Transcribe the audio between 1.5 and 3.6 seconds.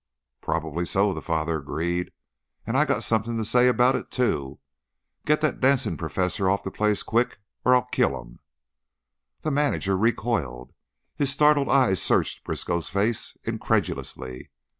agreed. "An' I got something to